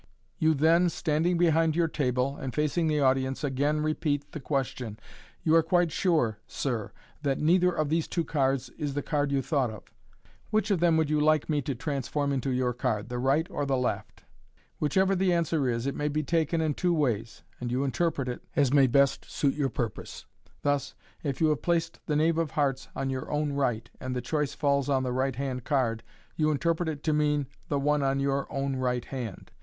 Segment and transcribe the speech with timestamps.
[0.39, 4.97] You then, standing behind your table and facing the audience, again repeat the question,"
[5.43, 9.43] You are quite sure, sir, that neither of these two cards is the card you
[9.43, 9.93] thought of?
[10.49, 13.63] Which of them would you like me to transform into your card, the right or
[13.63, 14.23] the left?"
[14.79, 18.43] Whichever the answer is, it may be taken in two ways, and you interpret it
[18.55, 20.25] as may best suit your purpose.
[20.63, 24.21] Thus, if you have placed the knave of hearts on your own right, and the
[24.21, 26.01] choice falls on the right hand card,
[26.35, 29.51] you interpret it to mean the one on your own right hand.